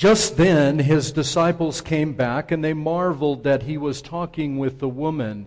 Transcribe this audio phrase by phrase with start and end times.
[0.00, 4.88] Just then his disciples came back and they marveled that he was talking with the
[4.88, 5.46] woman.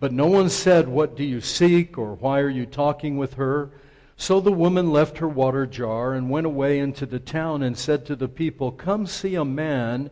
[0.00, 1.98] But no one said, What do you seek?
[1.98, 3.72] or Why are you talking with her?
[4.16, 8.06] So the woman left her water jar and went away into the town and said
[8.06, 10.10] to the people, Come see a man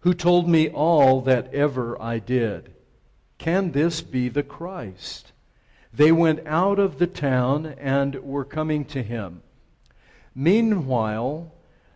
[0.00, 2.74] who told me all that ever I did.
[3.38, 5.32] Can this be the Christ?
[5.90, 9.40] They went out of the town and were coming to him.
[10.34, 11.54] Meanwhile,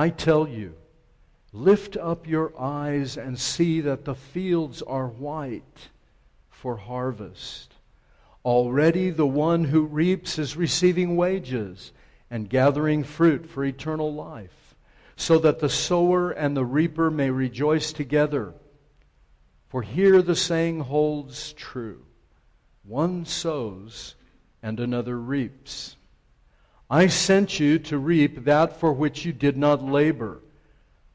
[0.00, 0.76] I tell you,
[1.52, 5.90] lift up your eyes and see that the fields are white
[6.48, 7.74] for harvest.
[8.42, 11.92] Already the one who reaps is receiving wages
[12.30, 14.74] and gathering fruit for eternal life,
[15.16, 18.54] so that the sower and the reaper may rejoice together.
[19.68, 22.06] For here the saying holds true
[22.84, 24.14] one sows
[24.62, 25.96] and another reaps.
[26.90, 30.40] I sent you to reap that for which you did not labor.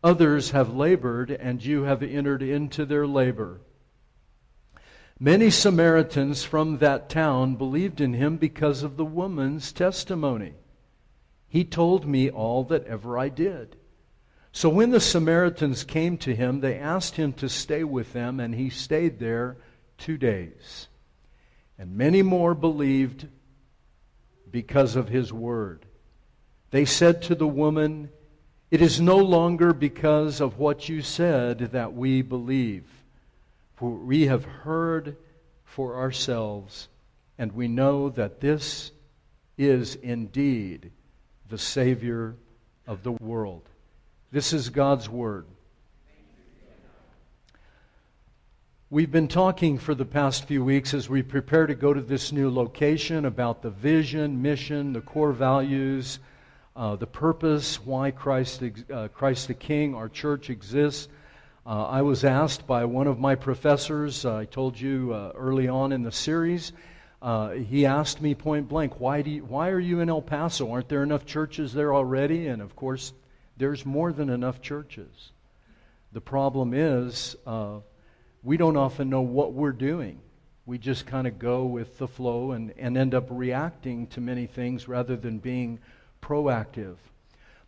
[0.02, 3.60] Others have labored, and you have entered into their labor.
[5.20, 10.54] Many Samaritans from that town believed in him because of the woman's testimony.
[11.50, 13.76] He told me all that ever I did.
[14.54, 18.56] So when the Samaritans came to him, they asked him to stay with them, and
[18.56, 19.58] he stayed there
[19.98, 20.88] two days.
[21.78, 23.28] And many more believed
[24.56, 25.86] because of his word.
[26.72, 28.08] They said to the woman,
[28.72, 32.86] It is no longer because of what you said that we believe
[33.76, 35.18] for we have heard
[35.66, 36.88] for ourselves,
[37.38, 38.92] and we know that this
[39.58, 40.90] is indeed
[41.50, 42.38] the Savior
[42.88, 43.64] of the world.
[44.32, 45.48] This is God's Word.
[48.96, 52.32] We've been talking for the past few weeks as we prepare to go to this
[52.32, 56.20] new location about the vision, mission, the core values,
[56.78, 61.10] uh, the purpose, why Christ, uh, Christ the King, our church exists.
[61.66, 65.68] Uh, I was asked by one of my professors, uh, I told you uh, early
[65.68, 66.72] on in the series,
[67.22, 70.72] uh, he asked me point blank, why, do you, why are you in El Paso?
[70.72, 72.48] Aren't there enough churches there already?
[72.48, 73.12] And of course,
[73.58, 75.32] there's more than enough churches.
[76.14, 77.36] The problem is,
[78.46, 80.20] we don't often know what we're doing.
[80.68, 84.46] We just kind of go with the flow and, and end up reacting to many
[84.46, 85.80] things rather than being
[86.22, 86.96] proactive.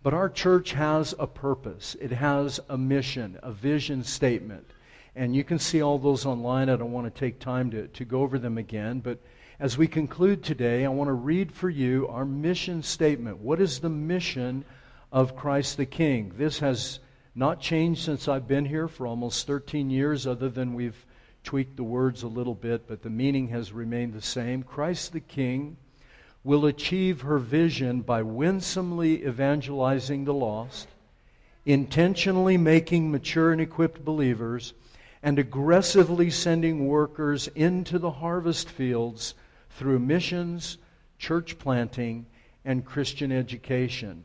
[0.03, 4.69] But our church has a purpose, it has a mission, a vision statement.
[5.15, 6.69] And you can see all those online.
[6.69, 8.99] I don't want to take time to, to go over them again.
[8.99, 9.17] But
[9.59, 13.39] as we conclude today, I want to read for you our mission statement.
[13.39, 14.63] What is the mission
[15.11, 16.33] of Christ the King?
[16.37, 16.99] This has
[17.37, 21.05] not changed since I've been here for almost 13 years, other than we've
[21.43, 24.63] tweaked the words a little bit, but the meaning has remained the same.
[24.63, 25.77] Christ the King
[26.43, 30.87] will achieve her vision by winsomely evangelizing the lost,
[31.63, 34.73] intentionally making mature and equipped believers,
[35.21, 39.35] and aggressively sending workers into the harvest fields
[39.69, 40.79] through missions,
[41.19, 42.25] church planting,
[42.65, 44.23] and Christian education.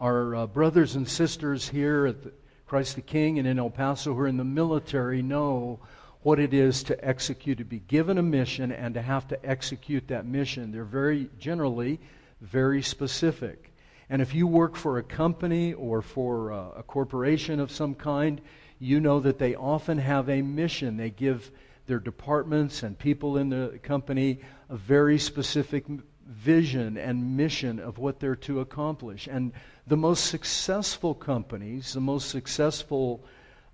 [0.00, 2.32] Our uh, brothers and sisters here at the
[2.64, 5.78] Christ the King and in El Paso who are in the military know
[6.22, 10.08] what it is to execute, to be given a mission and to have to execute
[10.08, 10.72] that mission.
[10.72, 12.00] They're very generally
[12.40, 13.74] very specific.
[14.08, 18.40] And if you work for a company or for a, a corporation of some kind,
[18.78, 20.96] you know that they often have a mission.
[20.96, 21.50] They give
[21.86, 24.40] their departments and people in the company
[24.70, 25.84] a very specific
[26.30, 29.28] vision and mission of what they're to accomplish.
[29.30, 29.52] And
[29.86, 33.24] the most successful companies, the most successful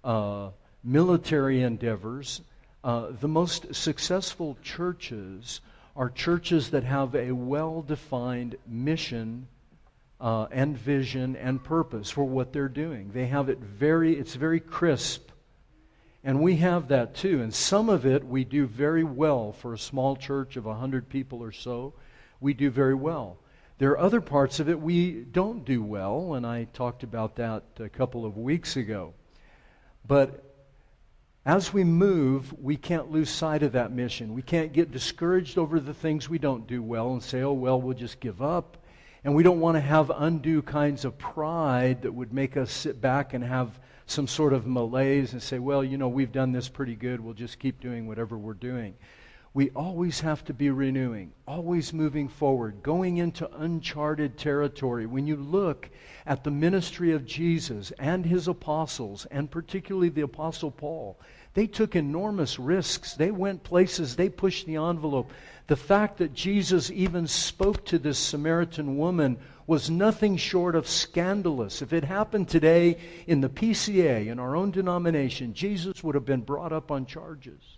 [0.03, 0.51] uh,
[0.83, 2.41] military endeavors,
[2.83, 5.61] uh, the most successful churches
[5.95, 9.49] are churches that have a well defined mission
[10.21, 13.11] uh, and vision and purpose for what they're doing.
[13.13, 15.31] They have it very, it's very crisp.
[16.25, 17.43] And we have that too.
[17.43, 21.43] And some of it we do very well for a small church of 100 people
[21.43, 21.93] or so.
[22.41, 23.39] We do very well.
[23.79, 27.65] There are other parts of it we don't do well, and I talked about that
[27.79, 29.13] a couple of weeks ago.
[30.07, 30.43] But
[31.45, 34.35] as we move, we can't lose sight of that mission.
[34.35, 37.81] We can't get discouraged over the things we don't do well and say, oh, well,
[37.81, 38.79] we'll just give up.
[39.25, 43.01] And we don't want to have undue kinds of pride that would make us sit
[43.01, 46.69] back and have some sort of malaise and say, well, you know, we've done this
[46.69, 47.21] pretty good.
[47.21, 48.95] We'll just keep doing whatever we're doing.
[49.57, 55.07] We always have to be renewing, always moving forward, going into uncharted territory.
[55.07, 55.89] When you look
[56.27, 61.19] at the ministry of Jesus and his apostles, and particularly the Apostle Paul,
[61.55, 63.15] they took enormous risks.
[63.15, 65.33] They went places, they pushed the envelope.
[65.69, 71.81] The fact that Jesus even spoke to this Samaritan woman was nothing short of scandalous.
[71.81, 76.43] If it happened today in the PCA, in our own denomination, Jesus would have been
[76.43, 77.76] brought up on charges.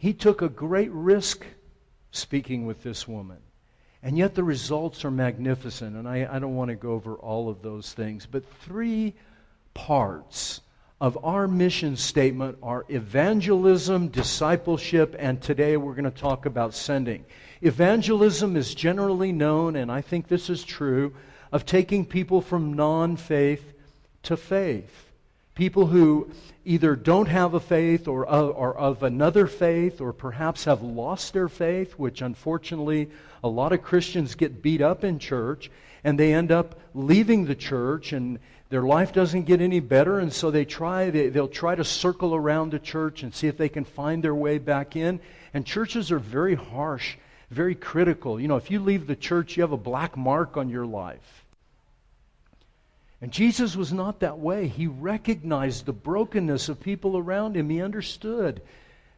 [0.00, 1.44] He took a great risk
[2.10, 3.36] speaking with this woman.
[4.02, 5.94] And yet the results are magnificent.
[5.94, 8.24] And I, I don't want to go over all of those things.
[8.24, 9.12] But three
[9.74, 10.62] parts
[11.02, 17.26] of our mission statement are evangelism, discipleship, and today we're going to talk about sending.
[17.60, 21.14] Evangelism is generally known, and I think this is true,
[21.52, 23.74] of taking people from non faith
[24.22, 25.09] to faith.
[25.54, 26.30] People who
[26.64, 31.32] either don't have a faith or uh, are of another faith or perhaps have lost
[31.32, 33.10] their faith, which unfortunately
[33.42, 35.70] a lot of Christians get beat up in church
[36.04, 38.38] and they end up leaving the church and
[38.70, 42.36] their life doesn't get any better, and so they try, they, they'll try to circle
[42.36, 45.18] around the church and see if they can find their way back in.
[45.52, 47.16] And churches are very harsh,
[47.50, 48.40] very critical.
[48.40, 51.39] You know, if you leave the church, you have a black mark on your life.
[53.22, 54.66] And Jesus was not that way.
[54.68, 57.68] He recognized the brokenness of people around him.
[57.68, 58.62] He understood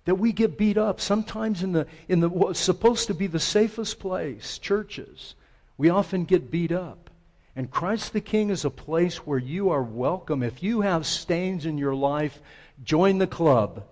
[0.04, 3.38] that we get beat up sometimes in the in the what's supposed to be the
[3.38, 5.34] safest place, churches.
[5.76, 7.10] We often get beat up.
[7.54, 10.42] And Christ the King is a place where you are welcome.
[10.42, 12.40] If you have stains in your life,
[12.82, 13.84] join the club.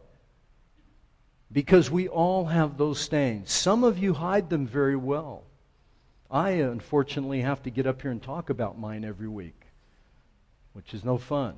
[1.52, 3.52] Because we all have those stains.
[3.52, 5.44] Some of you hide them very well.
[6.30, 9.59] I unfortunately have to get up here and talk about mine every week,
[10.80, 11.54] which is no fun.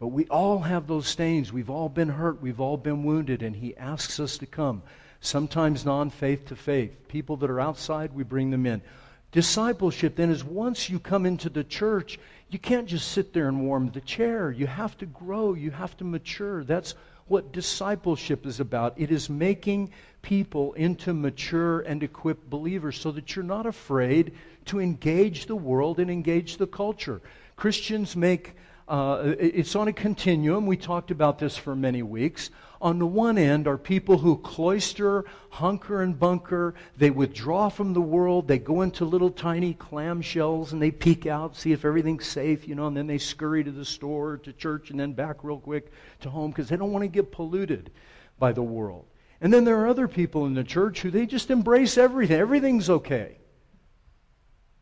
[0.00, 1.52] But we all have those stains.
[1.52, 2.42] We've all been hurt.
[2.42, 3.44] We've all been wounded.
[3.44, 4.82] And He asks us to come.
[5.20, 7.06] Sometimes non faith to faith.
[7.06, 8.82] People that are outside, we bring them in.
[9.30, 12.18] Discipleship then is once you come into the church,
[12.48, 14.50] you can't just sit there and warm the chair.
[14.50, 16.64] You have to grow, you have to mature.
[16.64, 18.94] That's what discipleship is about.
[18.96, 19.92] It is making
[20.22, 24.32] people into mature and equipped believers so that you're not afraid
[24.66, 27.20] to engage the world and engage the culture.
[27.56, 28.54] Christians make
[28.86, 30.66] uh, it's on a continuum.
[30.66, 32.50] We talked about this for many weeks.
[32.82, 36.74] On the one end are people who cloister, hunker, and bunker.
[36.98, 38.46] They withdraw from the world.
[38.46, 42.74] They go into little tiny clamshells and they peek out, see if everything's safe, you
[42.74, 45.90] know, and then they scurry to the store, to church, and then back real quick
[46.20, 47.90] to home because they don't want to get polluted
[48.38, 49.06] by the world.
[49.40, 52.38] And then there are other people in the church who they just embrace everything.
[52.38, 53.38] Everything's okay.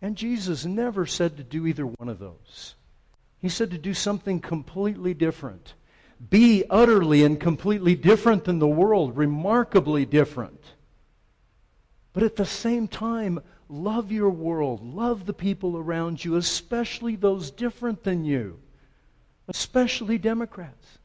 [0.02, 2.75] And Jesus never said to do either one of those.
[3.40, 5.75] He said to do something completely different.
[6.28, 10.60] Be utterly and completely different than the world, remarkably different.
[12.12, 17.50] But at the same time, love your world, love the people around you, especially those
[17.50, 18.58] different than you,
[19.48, 20.98] especially Democrats.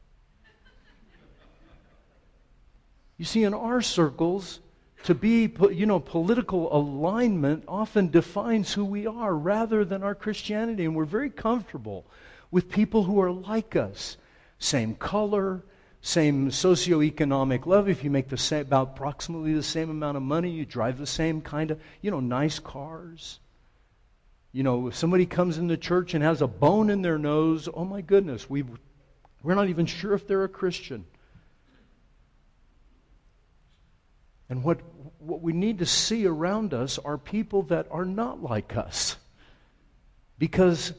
[3.16, 4.60] You see, in our circles,
[5.04, 10.84] to be, you know, political alignment often defines who we are rather than our Christianity.
[10.84, 12.04] And we're very comfortable
[12.50, 14.16] with people who are like us.
[14.58, 15.62] Same color,
[16.00, 17.90] same socioeconomic level.
[17.90, 21.06] If you make the same, about approximately the same amount of money, you drive the
[21.06, 23.40] same kind of, you know, nice cars.
[24.52, 27.68] You know, if somebody comes in the church and has a bone in their nose,
[27.72, 28.64] oh my goodness, we,
[29.42, 31.04] we're not even sure if they're a Christian.
[34.48, 34.80] And what,
[35.18, 39.16] what we need to see around us are people that are not like us.
[40.38, 40.92] Because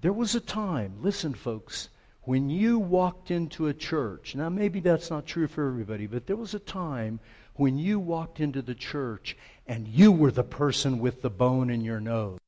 [0.00, 1.88] there was a time, listen, folks,
[2.22, 4.34] when you walked into a church.
[4.34, 7.20] Now, maybe that's not true for everybody, but there was a time
[7.54, 11.82] when you walked into the church and you were the person with the bone in
[11.82, 12.38] your nose.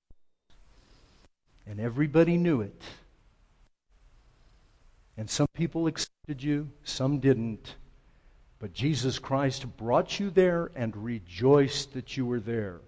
[1.66, 2.82] And everybody knew it.
[5.16, 7.74] And some people accepted you, some didn't.
[8.60, 12.80] But Jesus Christ brought you there and rejoiced that you were there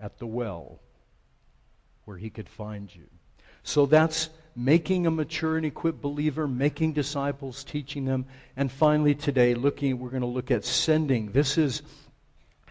[0.00, 0.80] at the well
[2.04, 3.04] where he could find you.
[3.62, 8.24] So that's making a mature and equipped believer, making disciples, teaching them.
[8.56, 11.32] And finally, today, looking, we're going to look at sending.
[11.32, 11.82] This is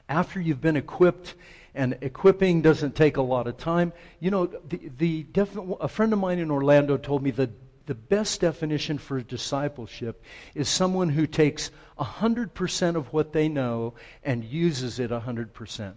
[0.10, 1.36] after you've been equipped,
[1.76, 3.94] and equipping doesn't take a lot of time.
[4.20, 5.26] You know, the, the
[5.80, 7.52] a friend of mine in Orlando told me the
[7.88, 14.44] the best definition for discipleship is someone who takes 100% of what they know and
[14.44, 15.94] uses it 100%.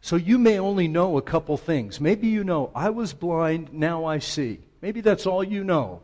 [0.00, 2.00] So you may only know a couple things.
[2.00, 4.60] Maybe you know, I was blind, now I see.
[4.80, 6.02] Maybe that's all you know.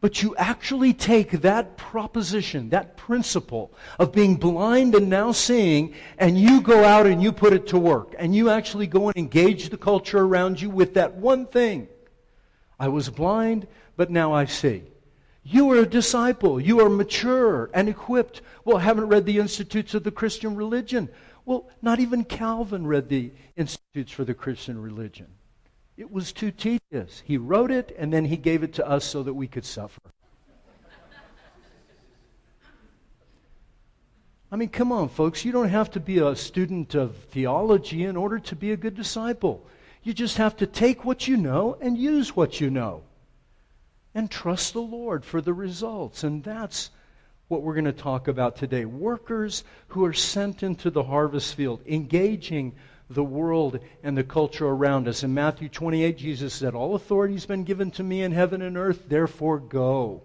[0.00, 6.38] But you actually take that proposition, that principle of being blind and now seeing, and
[6.38, 8.14] you go out and you put it to work.
[8.18, 11.86] And you actually go and engage the culture around you with that one thing.
[12.78, 13.66] I was blind,
[14.00, 14.84] but now I see.
[15.42, 16.58] You are a disciple.
[16.58, 18.40] You are mature and equipped.
[18.64, 21.10] Well, haven't read the Institutes of the Christian Religion.
[21.44, 25.26] Well, not even Calvin read the Institutes for the Christian Religion.
[25.98, 27.22] It was too tedious.
[27.26, 30.00] He wrote it and then he gave it to us so that we could suffer.
[34.50, 35.44] I mean, come on, folks.
[35.44, 38.94] You don't have to be a student of theology in order to be a good
[38.94, 39.66] disciple.
[40.02, 43.02] You just have to take what you know and use what you know.
[44.14, 46.24] And trust the Lord for the results.
[46.24, 46.90] And that's
[47.48, 48.84] what we're going to talk about today.
[48.84, 52.74] Workers who are sent into the harvest field, engaging
[53.10, 55.24] the world and the culture around us.
[55.24, 58.76] In Matthew 28, Jesus said, All authority has been given to me in heaven and
[58.76, 60.22] earth, therefore go.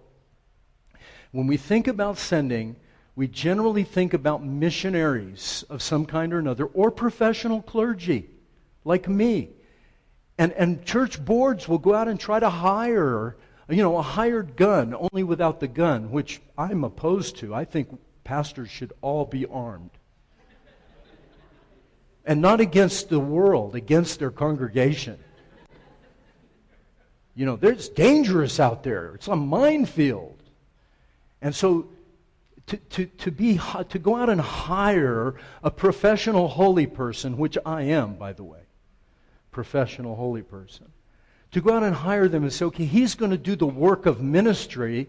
[1.32, 2.76] When we think about sending,
[3.16, 8.30] we generally think about missionaries of some kind or another, or professional clergy
[8.84, 9.50] like me.
[10.38, 13.36] And, and church boards will go out and try to hire,
[13.70, 17.54] you know, a hired gun, only without the gun, which I'm opposed to.
[17.56, 19.92] I think pastors should all be armed
[22.26, 25.20] and not against the world, against their congregation.
[27.36, 29.14] You know, it's dangerous out there.
[29.16, 30.42] It's a minefield.
[31.42, 31.90] And so
[32.68, 37.84] to, to, to, be, to go out and hire a professional holy person, which I
[37.84, 38.62] am, by the way,
[39.52, 40.88] professional holy person,
[41.56, 44.06] to go out and hire them and say, okay, he's going to do the work
[44.06, 45.08] of ministry,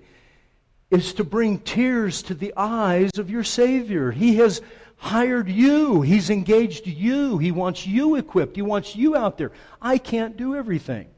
[0.92, 4.12] is to bring tears to the eyes of your Savior.
[4.12, 4.62] He has
[4.94, 6.02] hired you.
[6.02, 7.38] He's engaged you.
[7.38, 8.54] He wants you equipped.
[8.54, 9.50] He wants you out there.
[9.82, 11.08] I can't do everything.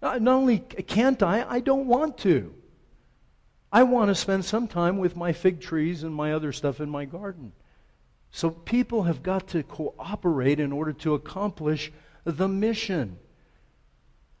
[0.00, 2.54] Not only can't I, I don't want to.
[3.72, 6.88] I want to spend some time with my fig trees and my other stuff in
[6.88, 7.50] my garden.
[8.30, 11.90] So people have got to cooperate in order to accomplish
[12.22, 13.18] the mission.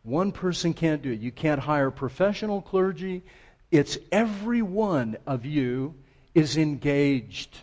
[0.04, 1.20] One person can't do it.
[1.20, 3.22] You can't hire professional clergy.
[3.70, 5.94] It's every one of you
[6.34, 7.56] is engaged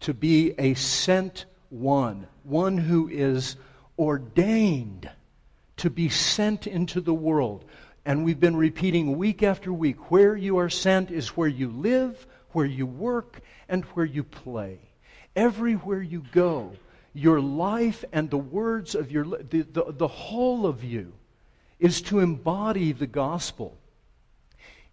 [0.00, 3.56] to be a sent one, one who is
[3.98, 5.08] ordained
[5.78, 7.64] to be sent into the world.
[8.04, 12.26] And we've been repeating week after week where you are sent is where you live,
[12.50, 14.78] where you work, and where you play.
[15.34, 16.72] Everywhere you go,
[17.14, 21.14] your life and the words of your the, the, the whole of you
[21.82, 23.76] is to embody the gospel.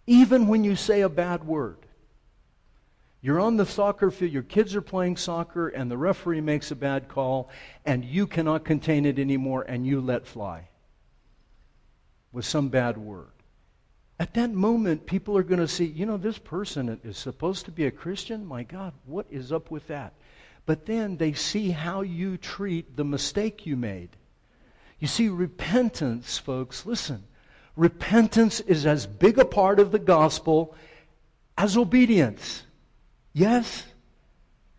[0.08, 1.78] Even when you say a bad word,
[3.22, 6.74] you're on the soccer field, your kids are playing soccer, and the referee makes a
[6.74, 7.48] bad call,
[7.86, 10.68] and you cannot contain it anymore, and you let fly
[12.32, 13.30] with some bad word.
[14.18, 17.70] At that moment, people are going to see, you know, this person is supposed to
[17.70, 18.44] be a Christian.
[18.44, 20.14] My God, what is up with that?
[20.66, 24.10] But then they see how you treat the mistake you made.
[25.00, 27.24] You see, repentance, folks, listen,
[27.74, 30.74] repentance is as big a part of the gospel
[31.56, 32.62] as obedience.
[33.32, 33.84] Yes?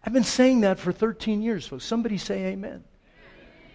[0.04, 1.86] I've been saying that for 13 years, folks.
[1.86, 2.84] Somebody say amen.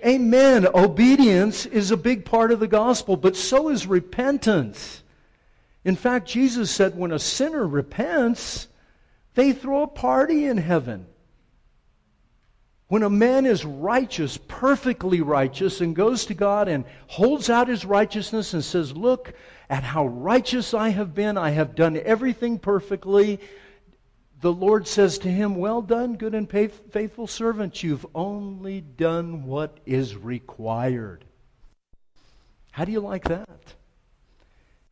[0.05, 0.67] Amen.
[0.73, 5.03] Obedience is a big part of the gospel, but so is repentance.
[5.85, 8.69] In fact, Jesus said when a sinner repents,
[9.35, 11.07] they throw a party in heaven.
[12.89, 17.85] When a man is righteous, perfectly righteous, and goes to God and holds out his
[17.85, 19.35] righteousness and says, Look
[19.69, 23.41] at how righteous I have been, I have done everything perfectly,
[24.41, 27.83] the Lord says to him, Well done, good and faithful servant.
[27.83, 31.25] You've only done what is required.
[32.71, 33.75] How do you like that?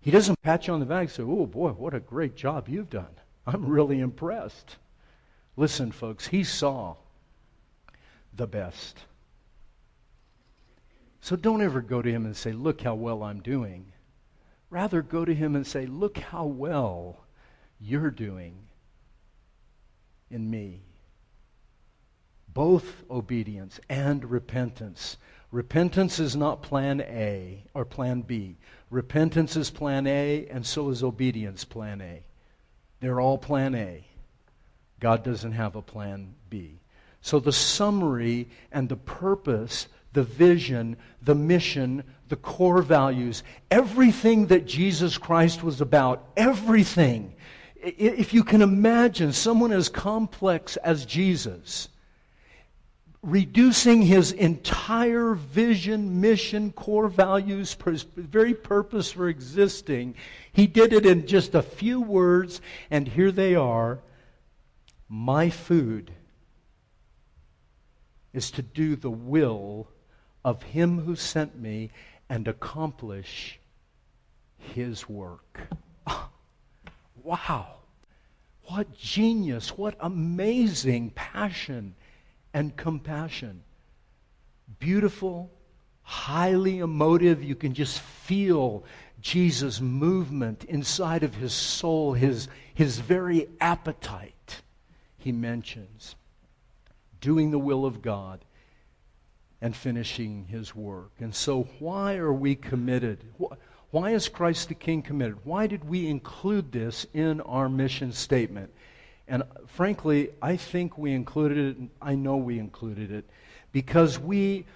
[0.01, 2.69] He doesn't pat you on the back and say, Oh boy, what a great job
[2.69, 3.15] you've done.
[3.47, 4.77] I'm really impressed.
[5.57, 6.97] Listen, folks, he saw
[8.37, 8.99] the best.
[11.21, 13.93] So don't ever go to him and say, Look how well I'm doing.
[14.71, 17.25] Rather, go to him and say, Look how well
[17.81, 18.57] you're doing
[20.31, 20.83] in me.
[22.53, 25.17] Both obedience and repentance.
[25.51, 28.59] Repentance is not plan A or plan B.
[28.91, 32.23] Repentance is plan A, and so is obedience plan A.
[33.01, 34.07] They're all plan A.
[35.01, 36.81] God doesn't have a plan B.
[37.25, 44.67] So the summary and the purpose, the vision, the mission, the core values, everything that
[44.67, 47.35] Jesus Christ was about, everything.
[47.77, 51.89] If you can imagine someone as complex as Jesus,
[53.23, 57.75] reducing his entire vision, mission, core values,
[58.17, 60.15] very purpose for existing,
[60.53, 64.01] he did it in just a few words, and here they are.
[65.09, 66.13] My food
[68.35, 69.89] is to do the will
[70.45, 71.91] of him who sent me
[72.29, 73.59] and accomplish
[74.59, 75.61] his work.
[77.25, 77.77] Wow.
[78.67, 81.95] What genius, what amazing passion
[82.53, 83.63] and compassion.
[84.79, 85.51] Beautiful,
[86.03, 87.43] highly emotive.
[87.43, 88.85] You can just feel
[89.21, 94.61] Jesus' movement inside of his soul, his, his very appetite,
[95.17, 96.15] he mentions.
[97.25, 98.45] Doing the will of God
[99.63, 101.13] and finishing his work.
[101.21, 103.25] And so, why are we committed?
[103.91, 105.39] Why is Christ the King committed?
[105.43, 108.75] Why did we include this in our mission statement?
[109.27, 113.25] And frankly, I think we included it, I know we included it,
[113.73, 114.67] because we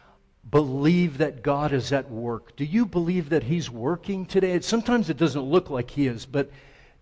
[0.50, 2.56] believe that God is at work.
[2.56, 4.58] Do you believe that He's working today?
[4.60, 6.50] Sometimes it doesn't look like He is, but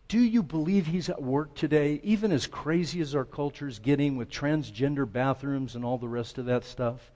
[0.08, 4.16] do you believe He's at work today, even as crazy as our culture is getting
[4.16, 7.10] with transgender bathrooms and all the rest of that stuff?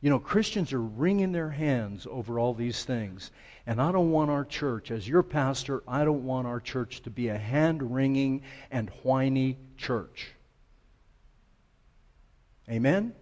[0.00, 3.32] You know, Christians are wringing their hands over all these things.
[3.66, 7.10] And I don't want our church, as your pastor, I don't want our church to
[7.10, 10.28] be a hand wringing and whiny church.
[12.70, 13.12] Amen?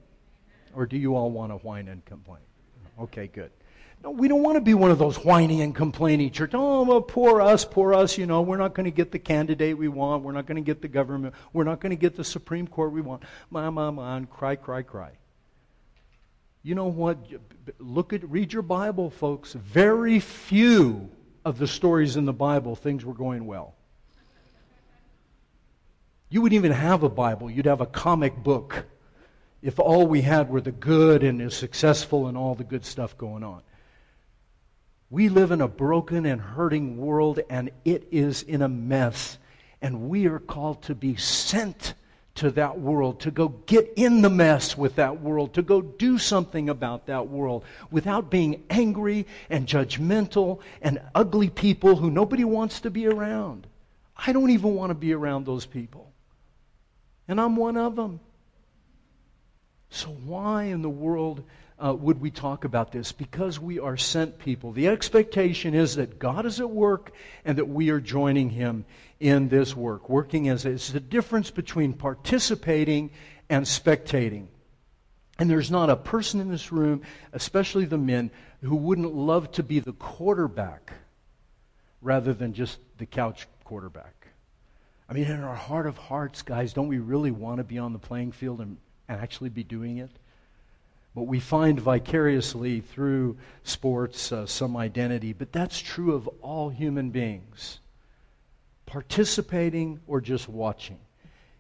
[0.75, 2.43] Or do you all want to whine and complain?
[3.01, 3.51] Okay, good.
[4.03, 6.53] No, we don't want to be one of those whiny and complaining church.
[6.55, 8.19] Oh, well, poor us, poor us.
[8.19, 10.23] You know, we're not going to get the candidate we want.
[10.23, 11.35] We're not going to get the government.
[11.53, 13.23] We're not going to get the Supreme Court we want.
[13.51, 15.13] My, my, my, cry, cry, cry.
[16.63, 17.19] You know what?
[17.79, 19.53] Look at, read your Bible, folks.
[19.53, 21.11] Very few
[21.45, 23.77] of the stories in the Bible, things were going well.
[26.29, 28.85] You wouldn't even have a Bible, you'd have a comic book
[29.63, 33.17] if all we had were the good and is successful and all the good stuff
[33.17, 33.63] going on.
[35.09, 39.39] We live in a broken and hurting world, and it is in a mess.
[39.81, 41.95] And we are called to be sent
[42.37, 46.19] to that world, to go get in the mess with that world, to go do
[46.19, 52.81] something about that world without being angry and judgmental and ugly people who nobody wants
[52.81, 53.67] to be around.
[54.17, 56.13] I don't even want to be around those people.
[57.29, 58.21] And I'm one of them.
[59.89, 61.43] So, why in the world
[61.83, 63.13] uh, would we talk about this?
[63.13, 64.73] Because we are sent people.
[64.73, 67.13] The expectation is that God is at work
[67.45, 68.85] and that we are joining Him
[69.21, 70.09] in this work.
[70.09, 73.11] Working as it's the difference between participating
[73.49, 74.47] and spectating.
[75.39, 78.31] And there's not a person in this room, especially the men,
[78.63, 80.95] who wouldn't love to be the quarterback
[82.01, 84.29] rather than just the couch quarterback.
[85.09, 87.93] I mean, in our heart of hearts, guys, don't we really want to be on
[87.93, 90.11] the playing field and, and actually be doing it?
[91.17, 95.33] But we find vicariously through sports uh, some identity.
[95.33, 97.81] But that's true of all human beings
[98.85, 100.99] participating or just watching.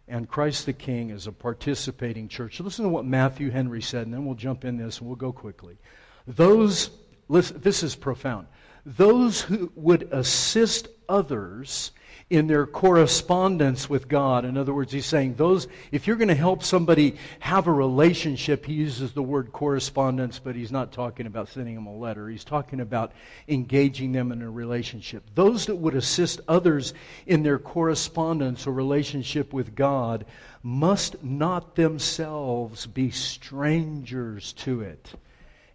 [0.08, 2.58] And Christ the King is a participating church.
[2.58, 5.16] So listen to what Matthew Henry said, and then we'll jump in this and we'll
[5.16, 5.78] go quickly.
[6.26, 6.90] Those,
[7.28, 8.48] listen, this is profound.
[8.84, 11.92] Those who would assist others
[12.28, 14.44] in their correspondence with God.
[14.44, 18.66] In other words, he's saying those, if you're going to help somebody have a relationship,
[18.66, 22.28] he uses the word correspondence, but he's not talking about sending them a letter.
[22.28, 23.12] He's talking about
[23.46, 25.22] engaging them in a relationship.
[25.36, 26.94] Those that would assist others
[27.26, 30.26] in their correspondence or relationship with God
[30.64, 35.12] must not themselves be strangers to it.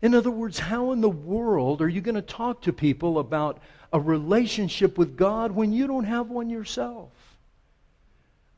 [0.01, 3.59] In other words, how in the world are you going to talk to people about
[3.93, 7.10] a relationship with God when you don't have one yourself.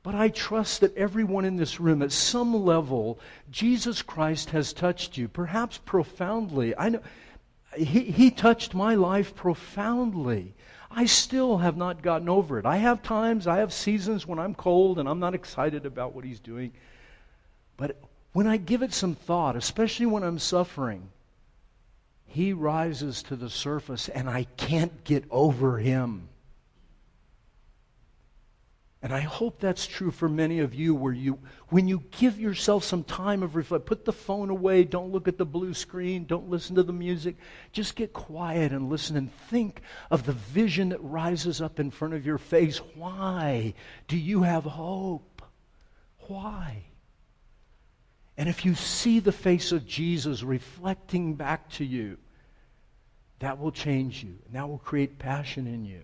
[0.04, 3.20] But I trust that everyone in this room, at some level,
[3.50, 6.78] Jesus Christ has touched you, perhaps profoundly.
[6.78, 7.02] I know
[7.76, 10.54] he, he touched my life profoundly.
[10.92, 12.66] I still have not gotten over it.
[12.66, 16.26] I have times, I have seasons when I'm cold and I'm not excited about what
[16.26, 16.72] He's doing.
[17.78, 17.98] But
[18.34, 21.10] when I give it some thought, especially when I'm suffering,
[22.34, 26.30] he rises to the surface and I can't get over him.
[29.04, 31.38] And I hope that's true for many of you where you
[31.70, 35.38] when you give yourself some time of reflect, put the phone away, don't look at
[35.38, 37.36] the blue screen, don't listen to the music.
[37.72, 42.16] Just get quiet and listen and think of the vision that rises up in front
[42.16, 42.80] of your face.
[42.96, 43.76] Why
[44.08, 45.44] do you have hope?
[46.28, 46.86] Why?
[48.38, 52.18] And if you see the face of Jesus reflecting back to you,
[53.40, 56.02] that will change you, and that will create passion in you.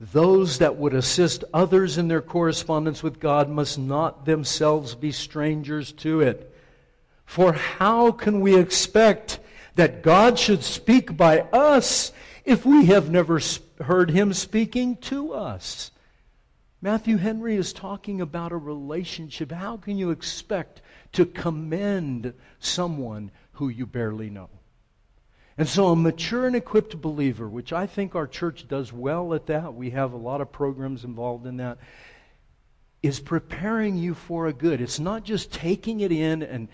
[0.00, 5.92] Those that would assist others in their correspondence with God must not themselves be strangers
[5.92, 6.54] to it.
[7.26, 9.40] For how can we expect
[9.76, 12.12] that God should speak by us
[12.44, 13.40] if we have never
[13.82, 15.90] heard him speaking to us?
[16.82, 19.52] Matthew Henry is talking about a relationship.
[19.52, 20.80] How can you expect
[21.12, 24.48] to commend someone who you barely know?
[25.58, 29.46] And so, a mature and equipped believer, which I think our church does well at
[29.46, 31.78] that, we have a lot of programs involved in that,
[33.02, 34.80] is preparing you for a good.
[34.80, 36.68] It's not just taking it in and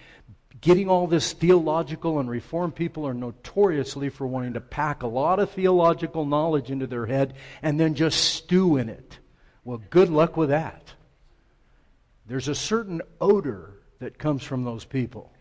[0.60, 5.38] getting all this theological and reformed people are notoriously for wanting to pack a lot
[5.38, 9.18] of theological knowledge into their head and then just stew in it.
[9.64, 10.94] Well, good luck with that.
[12.26, 15.32] There's a certain odor that comes from those people.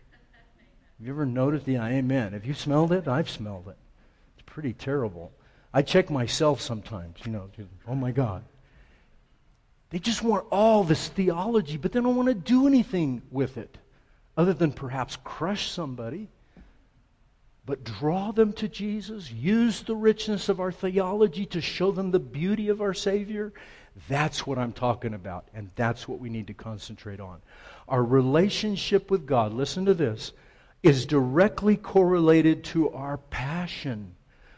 [0.98, 1.68] Have you ever noticed?
[1.68, 2.32] Yeah, amen.
[2.32, 3.06] Have you smelled it?
[3.06, 3.76] I've smelled it.
[4.36, 5.32] It's pretty terrible.
[5.74, 7.50] I check myself sometimes, you know,
[7.86, 8.44] oh my God.
[9.90, 13.78] They just want all this theology, but they don't want to do anything with it
[14.36, 16.28] other than perhaps crush somebody,
[17.64, 22.18] but draw them to Jesus, use the richness of our theology to show them the
[22.18, 23.52] beauty of our Savior.
[24.08, 27.40] That's what I'm talking about, and that's what we need to concentrate on.
[27.88, 30.32] Our relationship with God, listen to this,
[30.82, 34.14] is directly correlated to our passion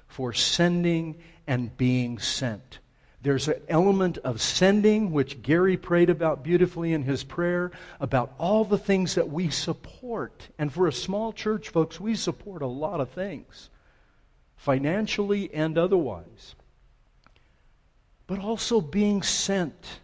[0.06, 2.78] for sending and being sent.
[3.20, 8.64] There's an element of sending, which Gary prayed about beautifully in his prayer, about all
[8.64, 10.48] the things that we support.
[10.58, 13.70] And for a small church, folks, we support a lot of things,
[14.56, 16.54] financially and otherwise.
[18.26, 20.00] But also being sent.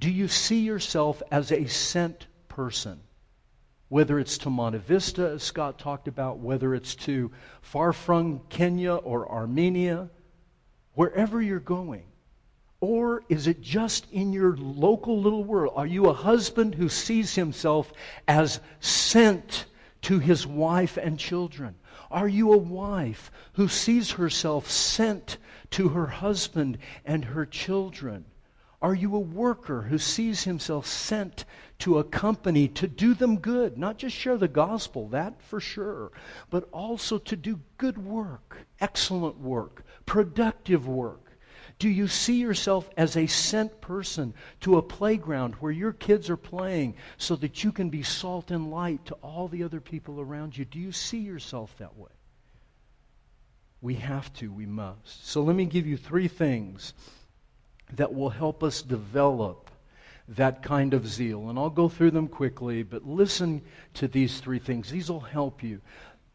[0.00, 2.98] Do you see yourself as a sent person?
[3.88, 7.30] Whether it's to Monte Vista, as Scott talked about, whether it's to
[7.62, 10.10] far from Kenya or Armenia,
[10.94, 12.02] wherever you're going
[12.80, 15.72] or is it just in your local little world?
[15.76, 17.92] Are you a husband who sees himself
[18.28, 19.66] as sent
[20.02, 21.74] to his wife and children?
[22.10, 25.38] Are you a wife who sees herself sent
[25.70, 28.26] to her husband and her children?
[28.82, 31.44] Are you a worker who sees himself sent
[31.78, 33.78] to a company to do them good?
[33.78, 36.12] Not just share the gospel, that for sure,
[36.50, 41.26] but also to do good work, excellent work, productive work.
[41.78, 46.36] Do you see yourself as a sent person to a playground where your kids are
[46.36, 50.56] playing so that you can be salt and light to all the other people around
[50.56, 50.64] you?
[50.64, 52.08] Do you see yourself that way?
[53.82, 55.28] We have to, we must.
[55.28, 56.94] So let me give you three things
[57.94, 59.70] that will help us develop
[60.28, 61.48] that kind of zeal.
[61.48, 63.62] And I'll go through them quickly, but listen
[63.94, 64.90] to these three things.
[64.90, 65.80] These will help you.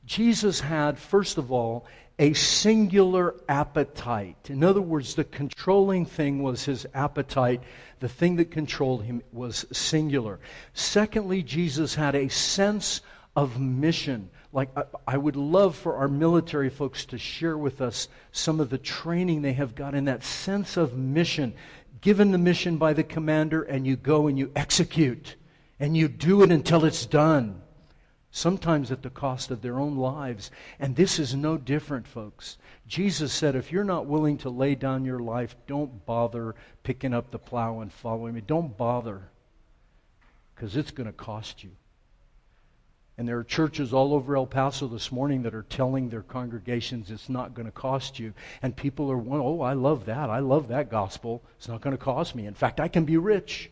[0.06, 1.86] Jesus had, first of all,
[2.18, 4.50] a singular appetite.
[4.50, 7.62] In other words, the controlling thing was his appetite.
[8.00, 10.40] The thing that controlled him was singular.
[10.74, 13.02] Secondly, Jesus had a sense
[13.36, 14.30] of mission.
[14.54, 14.70] Like,
[15.08, 19.42] I would love for our military folks to share with us some of the training
[19.42, 21.54] they have got in that sense of mission.
[22.02, 25.36] Given the mission by the commander, and you go and you execute,
[25.80, 27.62] and you do it until it's done
[28.34, 30.52] sometimes at the cost of their own lives.
[30.80, 32.58] And this is no different, folks.
[32.88, 37.32] Jesus said, if you're not willing to lay down your life, don't bother picking up
[37.32, 38.42] the plow and following me.
[38.42, 39.22] Don't bother,
[40.56, 41.72] because it's going to cost you.
[43.18, 47.12] And there are churches all over El Paso this morning that are telling their congregations
[47.12, 48.34] it's not going to cost you.
[48.62, 50.30] And people are, oh, I love that.
[50.30, 51.44] I love that gospel.
[51.58, 52.48] It's not going to cost me.
[52.48, 53.70] In fact, I can be rich.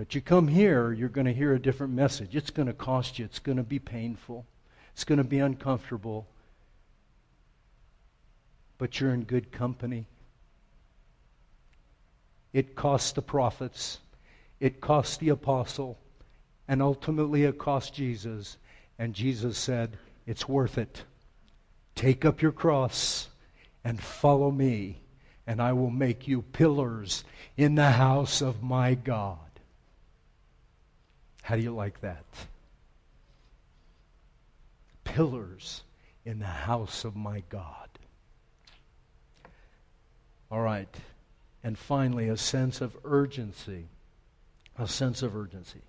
[0.00, 2.34] But you come here, you're going to hear a different message.
[2.34, 4.46] It's going to cost you, it's going to be painful,
[4.94, 6.26] it's going to be uncomfortable.
[8.78, 10.06] But you're in good company.
[12.54, 13.98] It cost the prophets,
[14.58, 15.98] it cost the apostle,
[16.70, 18.56] and ultimately it cost Jesus.
[18.96, 21.02] And Jesus said, It's worth it.
[21.96, 23.28] Take up your cross
[23.82, 25.00] and follow me,
[25.48, 27.24] and I will make you pillars
[27.56, 29.38] in the house of my God.
[31.42, 32.24] How do you like that?
[35.02, 35.82] Pillars
[36.24, 37.88] in the house of my God.
[40.52, 40.94] All right.
[41.64, 43.86] And finally, a sense of urgency.
[44.78, 45.80] A sense of urgency.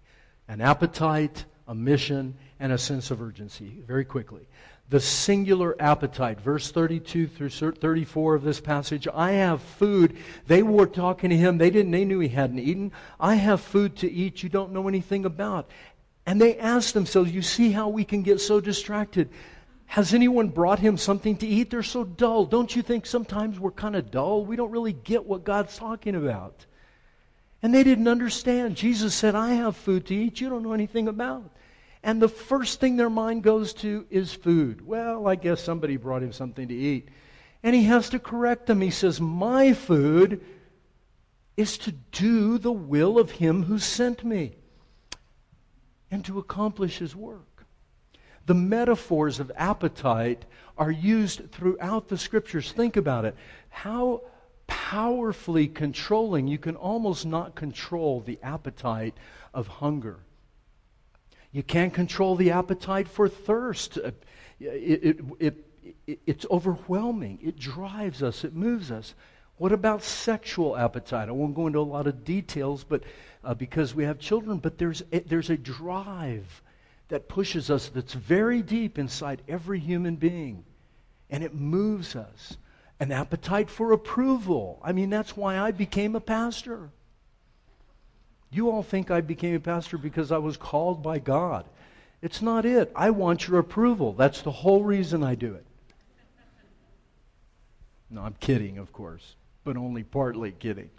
[0.52, 3.82] An appetite, a mission, and a sense of urgency.
[3.88, 4.50] Very quickly.
[4.90, 9.08] The singular appetite, verse 32 through 34 of this passage.
[9.14, 10.18] I have food.
[10.48, 11.58] They were talking to him.
[11.58, 12.92] They didn't, they knew he hadn't eaten.
[13.18, 15.72] I have food to eat you don't know anything about.
[16.26, 19.30] And they asked themselves, You see how we can get so distracted?
[19.86, 21.70] Has anyone brought him something to eat?
[21.70, 22.46] They're so dull.
[22.46, 24.44] Don't you think sometimes we're kind of dull?
[24.44, 26.66] We don't really get what God's talking about.
[27.64, 28.76] And they didn't understand.
[28.76, 31.50] Jesus said, I have food to eat you don't know anything about.
[32.04, 34.86] And the first thing their mind goes to is food.
[34.86, 37.10] Well, I guess somebody brought him something to eat.
[37.62, 38.82] And he has to correct them.
[38.82, 40.44] He says, My food
[41.56, 44.56] is to do the will of him who sent me
[46.10, 47.66] and to accomplish his work.
[48.48, 50.46] The metaphors of appetite
[50.78, 52.72] are used throughout the scriptures.
[52.72, 53.36] Think about it.
[53.70, 54.24] How
[54.72, 59.14] powerfully controlling, you can almost not control the appetite
[59.54, 60.20] of hunger.
[61.52, 63.98] You can't control the appetite for thirst.
[63.98, 64.24] It,
[64.62, 65.56] it, it,
[66.08, 67.40] it, it's overwhelming.
[67.44, 69.14] It drives us, it moves us.
[69.58, 71.28] What about sexual appetite?
[71.28, 73.04] I won't go into a lot of details, but
[73.44, 76.62] uh, because we have children, but there's there's a drive
[77.10, 80.64] that pushes us that's very deep inside every human being.
[81.30, 82.56] And it moves us.
[83.02, 84.80] An appetite for approval.
[84.84, 86.92] I mean, that's why I became a pastor.
[88.52, 91.66] You all think I became a pastor because I was called by God.
[92.22, 92.92] It's not it.
[92.96, 94.14] I want your approval.
[94.14, 95.66] That's the whole reason I do it.
[98.12, 100.92] No, I'm kidding, of course, but only partly kidding.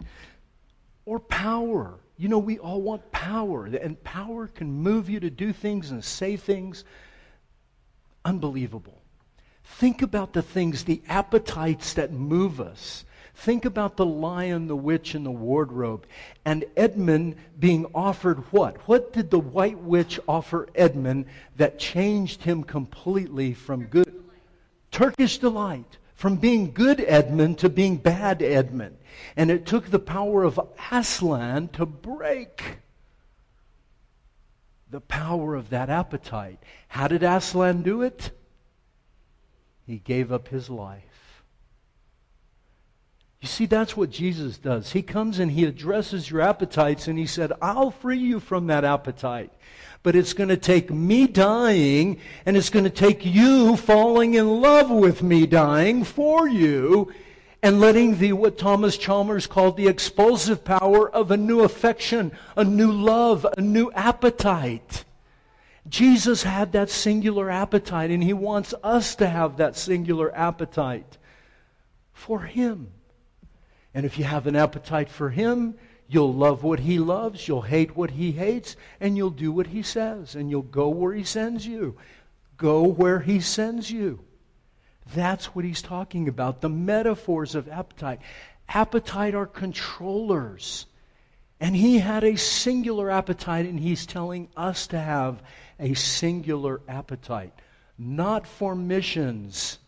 [1.05, 1.99] Or power.
[2.17, 6.03] You know, we all want power, and power can move you to do things and
[6.03, 6.83] say things
[8.25, 9.02] unbelievable.
[9.63, 13.05] Think about the things, the appetites that move us.
[13.35, 16.05] Think about the lion, the witch, and the wardrobe.
[16.45, 18.87] And Edmund being offered what?
[18.87, 21.25] What did the white witch offer Edmund
[21.57, 24.23] that changed him completely from good?
[24.91, 28.97] Turkish delight from being good Edmund to being bad Edmund.
[29.35, 30.59] And it took the power of
[30.91, 32.77] Aslan to break
[34.89, 36.59] the power of that appetite.
[36.87, 38.29] How did Aslan do it?
[39.85, 41.43] He gave up his life.
[43.41, 44.93] You see, that's what Jesus does.
[44.93, 48.85] He comes and he addresses your appetites and he said, I'll free you from that
[48.85, 49.51] appetite
[50.03, 54.61] but it's going to take me dying, and it's going to take you falling in
[54.61, 57.11] love with me dying for you,
[57.63, 62.65] and letting the, what Thomas Chalmers called the expulsive power of a new affection, a
[62.65, 65.05] new love, a new appetite.
[65.93, 71.19] Jesus had that singular appetite, and he wants us to have that singular appetite
[72.11, 72.91] for him.
[73.93, 75.75] And if you have an appetite for him,
[76.13, 79.81] You'll love what he loves, you'll hate what he hates, and you'll do what he
[79.81, 81.97] says, and you'll go where he sends you.
[82.55, 84.19] Go where he sends you.
[85.15, 86.61] That's what he's talking about.
[86.61, 88.19] The metaphors of appetite.
[88.69, 90.85] Appetite are controllers.
[91.59, 95.41] And he had a singular appetite, and he's telling us to have
[95.79, 97.53] a singular appetite.
[97.97, 99.79] Not for missions,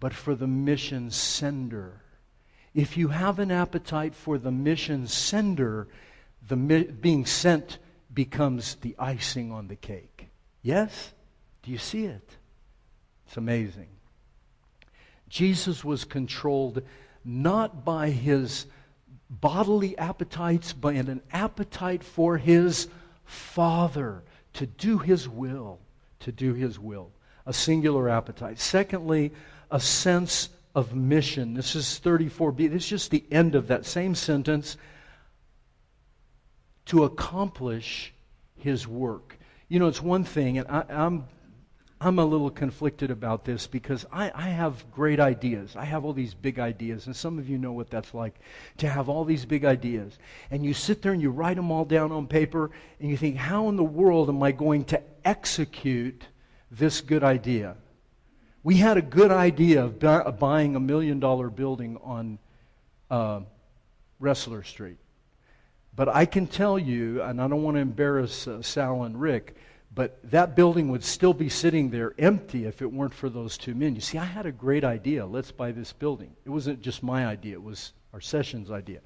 [0.00, 2.02] but for the mission sender.
[2.74, 5.88] If you have an appetite for the mission sender,
[6.46, 7.78] the mi- being sent
[8.12, 10.28] becomes the icing on the cake.
[10.62, 11.12] Yes?
[11.62, 12.36] Do you see it?
[13.26, 13.88] It's amazing.
[15.28, 16.82] Jesus was controlled
[17.24, 18.66] not by his
[19.28, 22.88] bodily appetites, but an appetite for his
[23.28, 24.22] Father
[24.54, 25.78] to do his will,
[26.20, 27.12] to do his will.
[27.44, 28.58] A singular appetite.
[28.58, 29.32] Secondly,
[29.70, 31.54] a sense of mission.
[31.54, 32.70] This is 34b.
[32.70, 34.76] This is just the end of that same sentence.
[36.86, 38.14] To accomplish
[38.56, 39.38] his work.
[39.68, 41.26] You know, it's one thing, and I, am
[42.00, 45.74] I'm, a little conflicted about this because I, I have great ideas.
[45.76, 48.34] I have all these big ideas, and some of you know what that's like
[48.78, 50.18] to have all these big ideas.
[50.50, 53.36] And you sit there and you write them all down on paper, and you think,
[53.36, 56.22] how in the world am I going to execute
[56.70, 57.76] this good idea?
[58.62, 62.38] We had a good idea of, bu- buying a million dollar building on
[63.10, 63.40] uh,
[64.20, 64.98] Resler Street.
[65.94, 69.56] But I can tell you, and I don't want to embarrass uh, Sal and Rick,
[69.94, 73.74] but that building would still be sitting there empty if it weren't for those two
[73.74, 73.94] men.
[73.94, 75.26] You see, I had a great idea.
[75.26, 76.36] Let's buy this building.
[76.44, 79.00] It wasn't just my idea, it was our session's idea.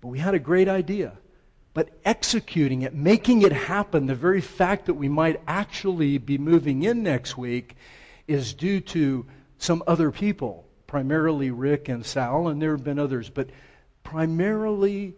[0.00, 1.12] But we had a great idea.
[1.74, 6.84] But executing it, making it happen, the very fact that we might actually be moving
[6.84, 7.76] in next week
[8.26, 9.26] is due to
[9.58, 13.50] some other people, primarily Rick and Sal, and there have been others, but
[14.04, 15.14] primarily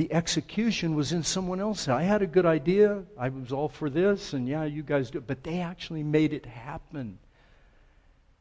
[0.00, 1.86] the execution was in someone else.
[1.86, 3.02] I had a good idea.
[3.18, 5.20] I was all for this, and yeah, you guys do.
[5.20, 7.18] But they actually made it happen.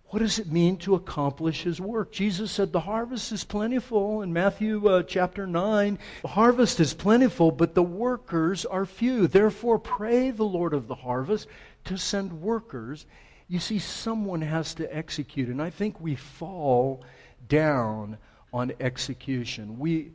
[0.06, 2.14] What does it mean to accomplish his work?
[2.14, 6.00] Jesus said the harvest is plentiful in Matthew uh, chapter 9.
[6.22, 9.28] The harvest is plentiful, but the workers are few.
[9.28, 11.50] Therefore, pray the Lord of the harvest
[11.84, 13.06] to send workers.
[13.50, 17.04] You see, someone has to execute, and I think we fall
[17.50, 18.18] down
[18.54, 19.78] on execution.
[19.78, 20.14] We,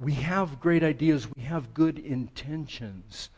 [0.00, 3.28] we have great ideas, we have good intentions,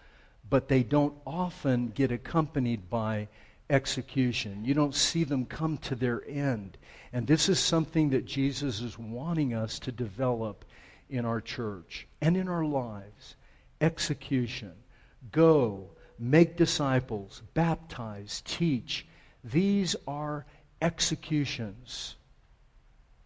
[0.48, 3.27] but they don't often get accompanied by
[3.68, 4.64] execution.
[4.64, 6.79] You don't see them come to their end.
[7.12, 10.64] And this is something that Jesus is wanting us to develop
[11.11, 13.35] in our church and in our lives.
[13.81, 14.72] Execution.
[15.33, 19.07] Go, make disciples, baptize, teach.
[19.42, 20.46] These are
[20.81, 22.14] executions.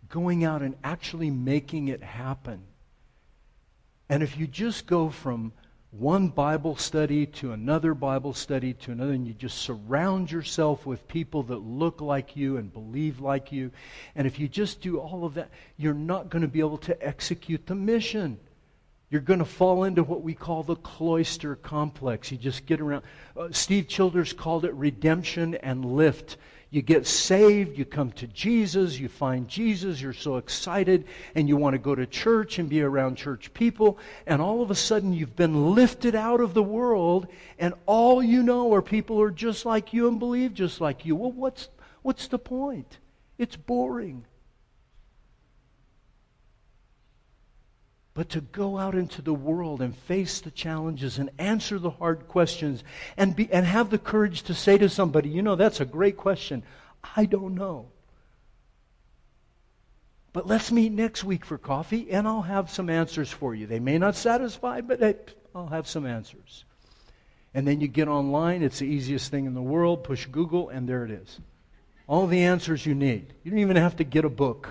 [0.08, 2.62] Going out and actually making it happen.
[4.08, 5.52] And if you just go from
[5.90, 11.08] one Bible study to another Bible study to another, and you just surround yourself with
[11.08, 13.70] people that look like you and believe like you.
[14.14, 17.06] And if you just do all of that, you're not going to be able to
[17.06, 18.38] execute the mission.
[19.08, 22.30] You're going to fall into what we call the cloister complex.
[22.30, 23.04] You just get around.
[23.36, 26.36] Uh, Steve Childers called it redemption and lift.
[26.70, 31.56] You get saved, you come to Jesus, you find Jesus, you're so excited, and you
[31.56, 35.12] want to go to church and be around church people, and all of a sudden
[35.12, 39.30] you've been lifted out of the world, and all you know are people who are
[39.30, 41.14] just like you and believe just like you.
[41.14, 41.68] Well, what's,
[42.02, 42.98] what's the point?
[43.38, 44.24] It's boring.
[48.16, 52.26] But to go out into the world and face the challenges and answer the hard
[52.28, 52.82] questions
[53.18, 56.16] and, be, and have the courage to say to somebody, you know, that's a great
[56.16, 56.62] question.
[57.14, 57.90] I don't know.
[60.32, 63.66] But let's meet next week for coffee and I'll have some answers for you.
[63.66, 66.64] They may not satisfy, but I'll have some answers.
[67.52, 70.04] And then you get online, it's the easiest thing in the world.
[70.04, 71.38] Push Google, and there it is.
[72.06, 73.34] All the answers you need.
[73.44, 74.70] You don't even have to get a book.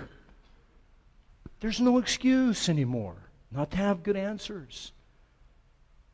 [1.60, 3.14] There's no excuse anymore
[3.56, 4.92] not to have good answers.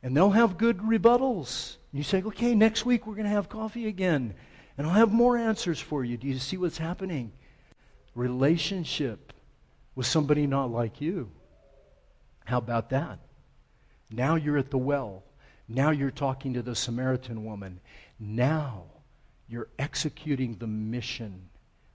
[0.02, 1.76] And they'll have good rebuttals.
[1.92, 4.34] You say, okay, next week we're going to have coffee again,
[4.78, 6.16] and I'll have more answers for you.
[6.16, 7.32] Do you see what's happening?
[8.14, 9.32] Relationship
[9.94, 11.30] with somebody not like you.
[12.44, 13.18] How about that?
[14.10, 15.24] Now you're at the well.
[15.68, 17.80] Now you're talking to the Samaritan woman.
[18.18, 18.84] Now
[19.48, 21.48] you're executing the mission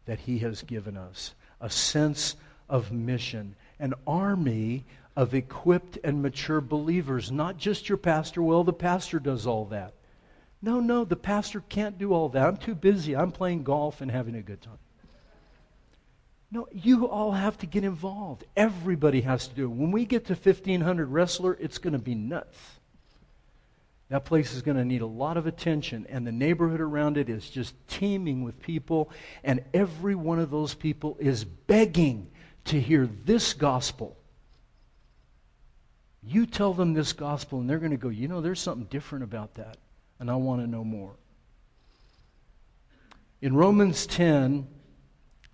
[0.05, 2.35] that he has given us a sense
[2.69, 8.41] of mission, an army of equipped and mature believers, not just your pastor.
[8.41, 9.93] Well, the pastor does all that.
[10.61, 12.47] No, no, the pastor can't do all that.
[12.47, 13.15] I'm too busy.
[13.15, 14.79] I'm playing golf and having a good time.
[16.49, 18.45] No, you all have to get involved.
[18.55, 19.75] Everybody has to do it.
[19.75, 22.57] When we get to 1500 Resler, it's going to be nuts.
[24.09, 27.27] That place is going to need a lot of attention, and the neighborhood around it
[27.27, 29.11] is just teeming with people,
[29.43, 32.29] and every one of those people is begging
[32.67, 34.17] to hear this gospel
[36.27, 39.23] you tell them this gospel, and they're going to go, you know, there's something different
[39.23, 39.77] about that,
[40.19, 41.13] and I want to know more.
[43.41, 44.67] In Romans 10,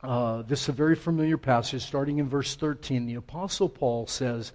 [0.02, 3.06] uh, this is a very familiar passage, starting in verse 13.
[3.06, 4.52] The Apostle Paul says,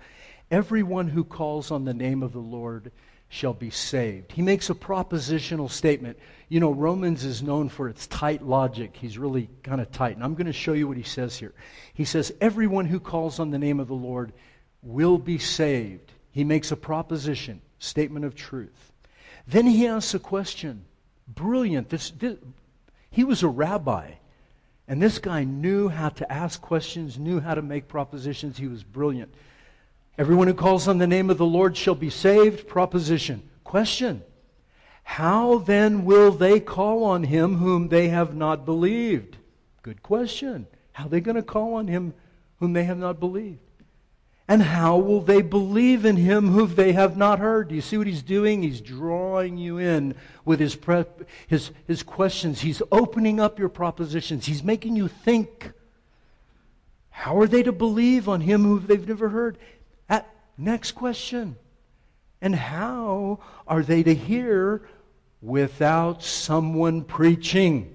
[0.51, 2.91] Everyone who calls on the name of the Lord
[3.29, 4.33] shall be saved.
[4.33, 6.19] He makes a propositional statement.
[6.49, 8.97] You know, Romans is known for its tight logic.
[8.97, 10.17] He's really kind of tight.
[10.17, 11.53] And I'm going to show you what he says here.
[11.93, 14.33] He says, Everyone who calls on the name of the Lord
[14.83, 16.13] will be saved.
[16.31, 18.93] He makes a proposition, statement of truth.
[19.47, 20.85] Then he asks a question.
[21.27, 21.91] Brilliant.
[21.91, 22.39] This, this,
[23.11, 24.13] he was a rabbi.
[24.87, 28.57] And this guy knew how to ask questions, knew how to make propositions.
[28.57, 29.35] He was brilliant.
[30.19, 32.67] Everyone who calls on the name of the Lord shall be saved.
[32.67, 33.49] Proposition.
[33.63, 34.23] Question.
[35.05, 39.37] How then will they call on him whom they have not believed?
[39.83, 40.67] Good question.
[40.93, 42.15] How are they going to call on him
[42.59, 43.61] whom they have not believed?
[44.49, 47.69] And how will they believe in him whom they have not heard?
[47.69, 48.63] Do you see what he's doing?
[48.63, 51.05] He's drawing you in with his, pre-
[51.47, 52.63] his, his questions.
[52.63, 54.47] He's opening up your propositions.
[54.47, 55.73] He's making you think.
[57.11, 59.59] How are they to believe on him whom they've never heard?
[60.59, 61.57] Next question.
[62.43, 64.89] And how are they to hear
[65.41, 67.95] without someone preaching?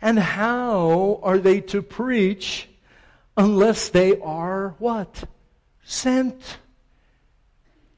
[0.00, 2.68] And how are they to preach
[3.36, 5.24] unless they are what?
[5.82, 6.58] sent.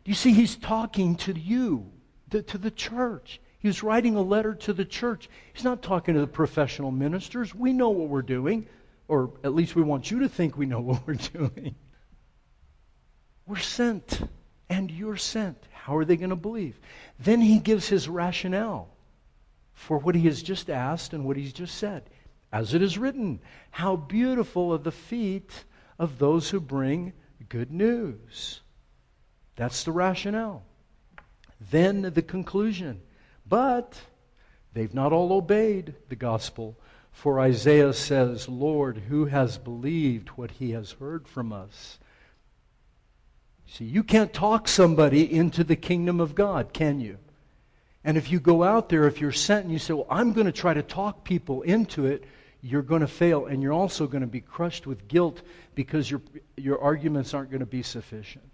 [0.05, 1.91] You see, he's talking to you,
[2.31, 3.41] to, to the church.
[3.59, 5.29] He's writing a letter to the church.
[5.53, 7.55] He's not talking to the professional ministers.
[7.55, 8.67] We know what we're doing,
[9.09, 11.75] or at least we want you to think we know what we're doing.
[13.47, 14.23] We're sent,
[14.69, 15.59] and you're sent.
[15.73, 16.79] How are they going to believe?
[17.19, 18.89] Then he gives his rationale
[19.75, 22.05] for what he has just asked and what he's just said.
[22.53, 23.41] As it is written,
[23.71, 25.65] how beautiful are the feet
[25.99, 27.13] of those who bring
[27.49, 28.61] good news.
[29.57, 30.65] That's the rationale.
[31.71, 33.03] Then the conclusion.
[33.47, 34.01] But
[34.73, 36.79] they've not all obeyed the gospel.
[37.13, 41.99] For Isaiah says, Lord, who has believed what he has heard from us?
[43.67, 47.19] See, you can't talk somebody into the kingdom of God, can you?
[48.05, 50.47] And if you go out there, if you're sent and you say, Well, I'm going
[50.47, 52.25] to try to talk people into it,
[52.61, 53.47] you're going to fail.
[53.47, 55.43] And you're also going to be crushed with guilt
[55.75, 56.21] because your,
[56.57, 58.45] your arguments aren't going to be sufficient.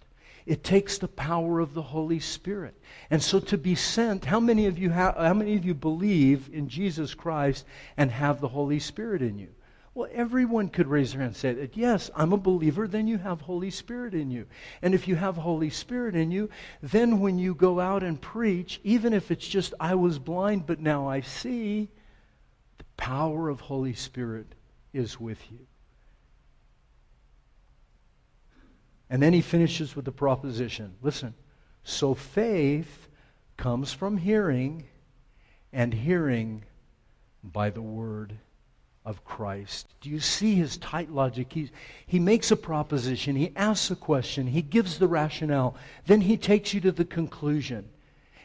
[0.46, 2.74] It takes the power of the Holy Spirit.
[3.10, 6.48] And so to be sent, how many of you have, how many of you believe
[6.52, 9.48] in Jesus Christ and have the Holy Spirit in you?
[9.92, 13.18] Well, everyone could raise their hand and say that, yes, I'm a believer, then you
[13.18, 14.46] have Holy Spirit in you.
[14.82, 16.48] And if you have Holy Spirit in you,
[16.80, 20.78] then when you go out and preach, even if it's just, I was blind, but
[20.78, 21.88] now I see,
[22.78, 24.54] the power of Holy Spirit
[24.92, 25.66] is with you.
[29.10, 31.34] And then he finishes with the proposition listen,
[31.82, 33.08] so faith
[33.56, 34.84] comes from hearing,
[35.72, 36.64] and hearing
[37.42, 38.38] by the word
[39.10, 39.88] of Christ.
[40.00, 41.52] Do you see his tight logic?
[41.52, 41.70] He,
[42.06, 45.74] he makes a proposition, he asks a question, he gives the rationale,
[46.06, 47.88] then he takes you to the conclusion.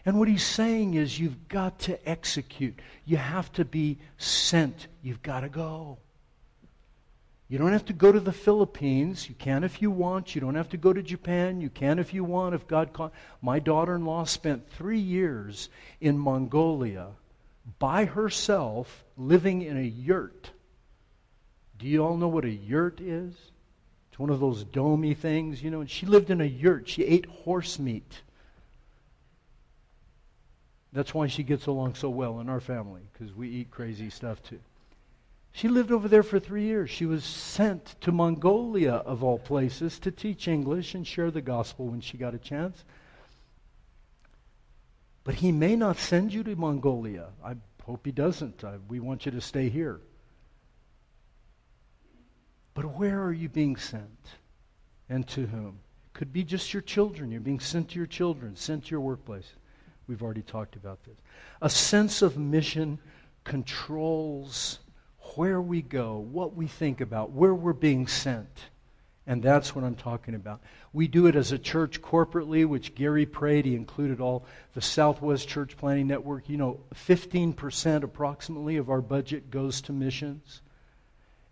[0.05, 2.79] And what he's saying is, you've got to execute.
[3.05, 4.87] You have to be sent.
[5.01, 5.97] You've got to go.
[7.47, 9.29] You don't have to go to the Philippines.
[9.29, 10.35] You can if you want.
[10.35, 11.61] You don't have to go to Japan.
[11.61, 12.53] You can if you want.
[12.53, 12.89] If God.
[13.41, 15.69] My daughter-in-law spent three years
[16.01, 17.07] in Mongolia
[17.79, 20.51] by herself, living in a yurt.
[21.77, 23.33] Do you all know what a yurt is?
[24.09, 25.81] It's one of those domey things, you know.
[25.81, 26.87] And she lived in a yurt.
[26.87, 28.21] She ate horse meat.
[30.93, 34.41] That's why she gets along so well in our family, because we eat crazy stuff
[34.41, 34.59] too.
[35.51, 36.89] She lived over there for three years.
[36.89, 41.87] She was sent to Mongolia, of all places, to teach English and share the gospel
[41.87, 42.83] when she got a chance.
[45.25, 47.27] But he may not send you to Mongolia.
[47.43, 48.63] I hope he doesn't.
[48.63, 49.99] I, we want you to stay here.
[52.75, 54.35] But where are you being sent?
[55.09, 55.79] And to whom?
[56.13, 57.31] Could be just your children.
[57.31, 59.53] You're being sent to your children, sent to your workplace.
[60.07, 61.15] We've already talked about this.
[61.61, 62.99] A sense of mission
[63.43, 64.79] controls
[65.35, 68.69] where we go, what we think about, where we're being sent.
[69.27, 70.61] And that's what I'm talking about.
[70.93, 73.65] We do it as a church corporately, which Gary prayed.
[73.65, 76.47] He included all the Southwest Church Planting Network.
[76.47, 80.61] You know, 15% approximately of our budget goes to missions.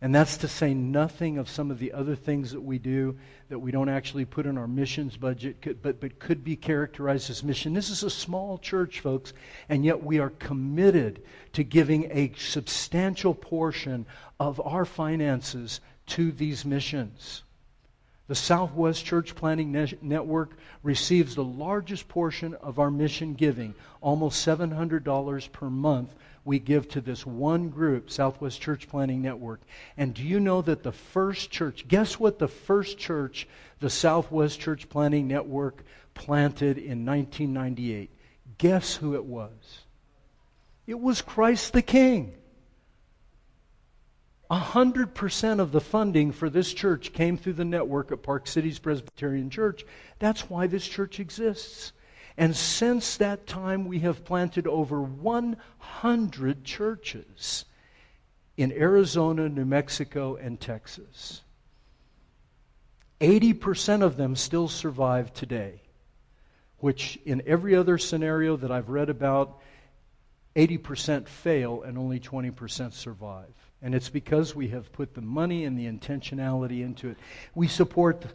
[0.03, 3.59] And that's to say nothing of some of the other things that we do that
[3.59, 7.73] we don't actually put in our missions budget, but, but could be characterized as mission.
[7.73, 9.31] This is a small church, folks,
[9.69, 11.23] and yet we are committed
[11.53, 14.05] to giving a substantial portion
[14.41, 17.43] of our finances to these missions.
[18.27, 25.51] The Southwest Church Planting Network receives the largest portion of our mission giving, almost $700
[25.53, 26.13] per month
[26.45, 29.61] we give to this one group, Southwest Church Planting Network.
[29.97, 33.47] And do you know that the first church, guess what the first church
[33.79, 35.83] the Southwest Church Planting Network
[36.13, 38.09] planted in 1998?
[38.57, 39.51] Guess who it was?
[40.85, 42.33] It was Christ the King.
[44.51, 49.49] 100% of the funding for this church came through the network at Park Cities Presbyterian
[49.49, 49.85] Church.
[50.19, 51.93] That's why this church exists.
[52.37, 57.65] And since that time, we have planted over 100 churches
[58.57, 61.41] in Arizona, New Mexico, and Texas.
[63.21, 65.81] 80% of them still survive today,
[66.79, 69.59] which in every other scenario that I've read about,
[70.55, 73.53] 80% fail and only 20% survive.
[73.81, 77.17] And it's because we have put the money and the intentionality into it.
[77.55, 78.25] We support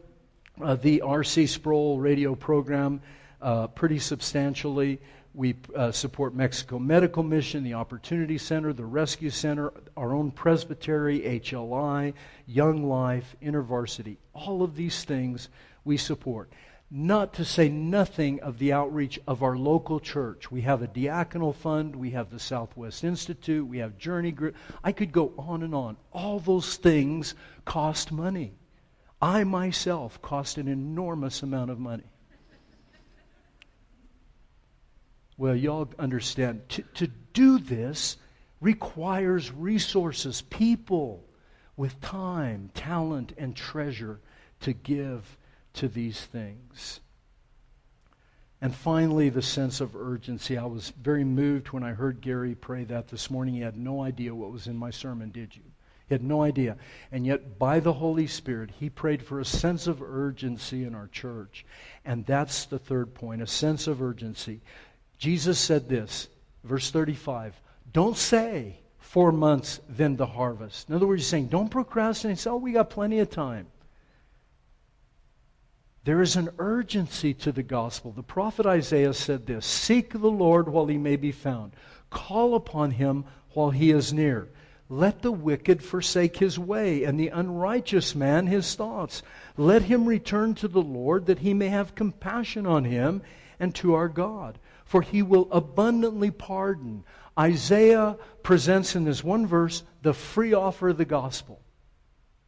[0.60, 1.46] uh, the R.C.
[1.46, 3.00] Sproul radio program
[3.40, 5.00] uh, pretty substantially.
[5.34, 11.20] We uh, support Mexico Medical Mission, the Opportunity Center, the Rescue Center, our own Presbytery,
[11.20, 12.14] HLI,
[12.46, 14.16] Young Life, InterVarsity.
[14.32, 15.48] All of these things
[15.84, 16.50] we support.
[16.90, 20.50] Not to say nothing of the outreach of our local church.
[20.50, 24.56] We have a diaconal fund, we have the Southwest Institute, we have Journey Group.
[24.82, 25.98] I could go on and on.
[26.12, 27.34] All those things
[27.66, 28.54] cost money.
[29.20, 32.04] I myself cost an enormous amount of money.
[35.38, 36.68] Well, y'all understand.
[36.70, 38.16] To, to do this
[38.60, 41.24] requires resources, people
[41.76, 44.20] with time, talent, and treasure
[44.60, 45.38] to give
[45.74, 47.00] to these things.
[48.60, 50.58] And finally, the sense of urgency.
[50.58, 53.54] I was very moved when I heard Gary pray that this morning.
[53.54, 55.62] He had no idea what was in my sermon, did you?
[56.08, 56.76] He had no idea.
[57.12, 61.06] And yet, by the Holy Spirit, he prayed for a sense of urgency in our
[61.06, 61.64] church.
[62.04, 64.60] And that's the third point a sense of urgency.
[65.18, 66.28] Jesus said this,
[66.64, 67.60] verse 35
[67.92, 70.88] Don't say four months, then the harvest.
[70.88, 72.38] In other words, he's saying, don't procrastinate.
[72.38, 73.66] Say, oh, we got plenty of time.
[76.04, 78.12] There is an urgency to the gospel.
[78.12, 81.72] The prophet Isaiah said this Seek the Lord while he may be found,
[82.08, 84.48] call upon him while he is near.
[84.88, 89.22] Let the wicked forsake his way, and the unrighteous man his thoughts.
[89.58, 93.20] Let him return to the Lord, that he may have compassion on him
[93.60, 94.58] and to our God.
[94.88, 97.04] For he will abundantly pardon.
[97.38, 101.60] Isaiah presents in this one verse the free offer of the gospel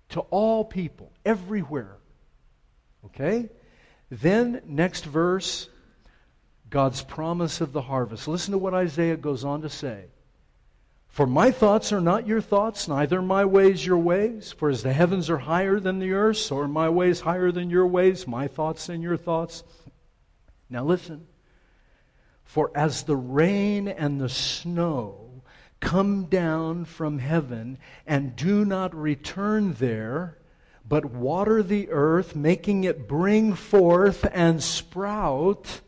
[0.08, 1.98] to all people, everywhere.
[3.04, 3.50] Okay?
[4.10, 5.68] Then, next verse,
[6.70, 8.26] God's promise of the harvest.
[8.26, 10.06] Listen to what Isaiah goes on to say.
[11.08, 14.50] For my thoughts are not your thoughts, neither my ways your ways.
[14.50, 17.68] For as the heavens are higher than the earth, so are my ways higher than
[17.68, 19.62] your ways, my thoughts than your thoughts.
[20.70, 21.26] Now listen.
[22.50, 25.44] For as the rain and the snow
[25.78, 27.78] come down from heaven
[28.08, 30.36] and do not return there,
[30.84, 35.80] but water the earth, making it bring forth and sprout,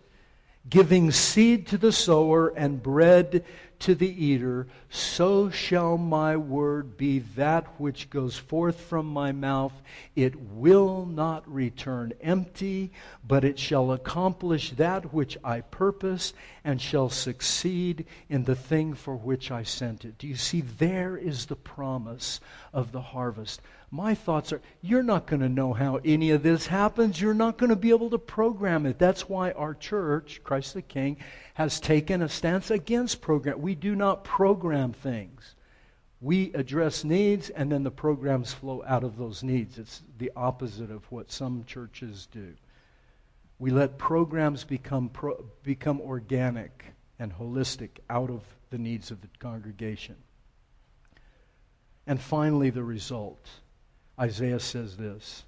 [0.71, 3.45] giving seed to the sower and bread
[3.83, 9.73] to the eater, so shall my word be that which goes forth from my mouth.
[10.15, 12.93] It will not return empty,
[13.27, 19.17] but it shall accomplish that which I purpose and shall succeed in the thing for
[19.17, 20.17] which I sent it.
[20.17, 20.61] Do you see?
[20.61, 22.39] There is the promise
[22.73, 23.61] of the harvest.
[23.95, 27.21] My thoughts are you're not going to know how any of this happens.
[27.21, 28.99] You're not going to be able to program it.
[28.99, 31.19] That's why our church, Christ the King,
[31.55, 33.61] has taken a stance against program.
[33.61, 35.55] We do not program things.
[36.23, 39.79] We address needs and then the programs flow out of those needs.
[39.79, 42.55] It's the opposite of what some churches do.
[43.59, 48.41] We let programs become, pro, become organic and holistic out of
[48.71, 50.17] the needs of the congregation.
[52.07, 53.51] And finally, the result.
[54.19, 55.45] Isaiah says this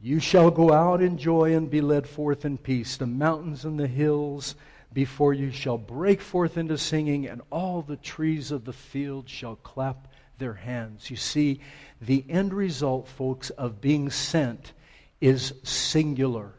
[0.00, 2.96] You shall go out in joy and be led forth in peace.
[2.96, 4.54] The mountains and the hills
[4.92, 9.56] before you shall break forth into singing, and all the trees of the field shall
[9.56, 11.10] clap their hands.
[11.10, 11.60] You see,
[12.00, 14.72] the end result, folks, of being sent
[15.20, 16.52] is singular.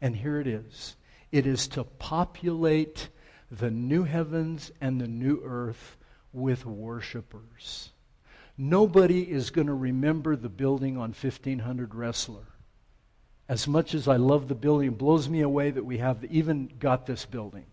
[0.00, 0.96] And here it is
[1.32, 3.08] it is to populate
[3.50, 5.96] the new heavens and the new earth
[6.32, 7.90] with worshipers.
[8.58, 12.46] Nobody is going to remember the building on 1500 Resler.
[13.48, 16.70] As much as I love the building, it blows me away that we have even
[16.78, 17.66] got this building.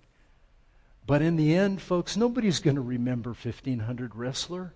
[1.05, 4.71] But in the end, folks, nobody's going to remember 1500 Resler,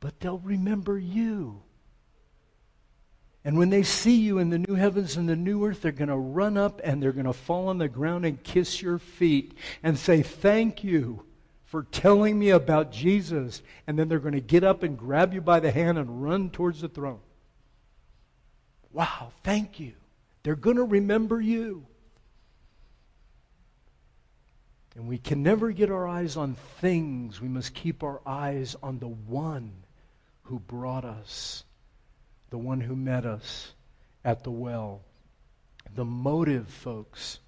[0.00, 1.62] but they'll remember you.
[3.44, 6.08] And when they see you in the new heavens and the new earth, they're going
[6.08, 9.54] to run up and they're going to fall on the ground and kiss your feet
[9.82, 11.25] and say, Thank you
[11.66, 13.62] for telling me about Jesus.
[13.86, 16.50] And then they're going to get up and grab you by the hand and run
[16.50, 17.20] towards the throne.
[18.92, 19.92] Wow, thank you.
[20.42, 21.86] They're going to remember you.
[24.94, 27.40] And we can never get our eyes on things.
[27.40, 29.72] We must keep our eyes on the one
[30.44, 31.64] who brought us,
[32.48, 33.72] the one who met us
[34.24, 35.02] at the well.
[35.94, 37.40] The motive, folks,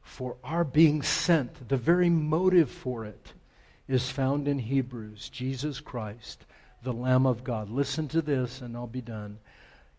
[0.00, 3.32] for our being sent, the very motive for it,
[3.92, 6.44] is found in Hebrews Jesus Christ,
[6.82, 7.70] the Lamb of God.
[7.70, 9.38] Listen to this, and I'll be done.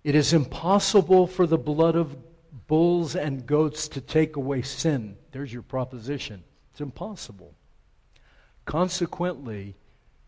[0.04, 2.16] It is impossible for the blood of
[2.68, 5.18] bulls and goats to take away sin.
[5.32, 6.44] There's your proposition.
[6.72, 7.54] It's impossible.
[8.66, 9.76] Consequently,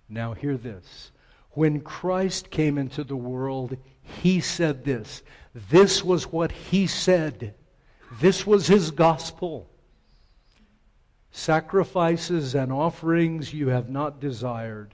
[0.10, 1.12] now hear this.
[1.52, 5.24] When Christ came into the world, he said this.
[5.54, 7.56] This was what he said.
[8.20, 9.70] This was his gospel.
[11.38, 14.94] Sacrifices and offerings you have not desired,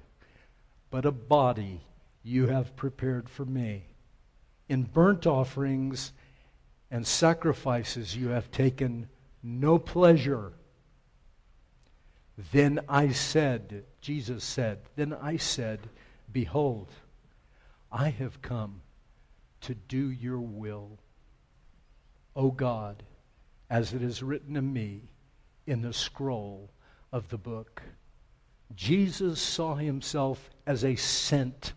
[0.89, 1.82] but a body
[2.24, 3.84] you have prepared for me
[4.68, 6.14] in burnt offerings
[6.89, 9.08] and sacrifices you have taken
[9.44, 10.54] no pleasure.
[12.52, 15.80] Then I said, Jesus said, then I said,
[16.34, 16.89] Behold,
[17.92, 18.82] I have come
[19.62, 20.98] to do your will.
[22.36, 23.04] O God,
[23.70, 25.04] as it is written of me
[25.68, 26.70] in the scroll
[27.12, 27.82] of the book.
[28.76, 31.74] Jesus saw himself as a sent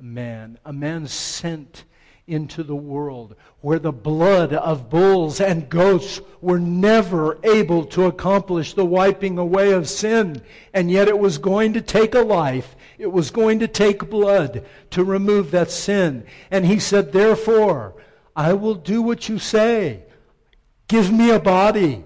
[0.00, 1.84] man, a man sent
[2.26, 8.74] into the world where the blood of bulls and goats were never able to accomplish
[8.74, 10.42] the wiping away of sin.
[10.74, 12.74] And yet it was going to take a life.
[12.98, 16.24] It was going to take blood to remove that sin.
[16.50, 17.94] And he said, therefore,
[18.34, 20.02] I will do what you say.
[20.88, 22.04] Give me a body.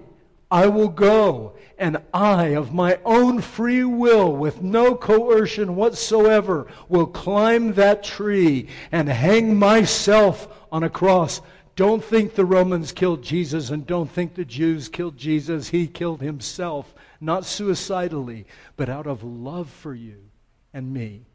[0.51, 7.07] I will go and I, of my own free will, with no coercion whatsoever, will
[7.07, 11.41] climb that tree and hang myself on a cross.
[11.75, 15.69] Don't think the Romans killed Jesus and don't think the Jews killed Jesus.
[15.69, 18.45] He killed himself, not suicidally,
[18.75, 20.29] but out of love for you
[20.73, 21.25] and me.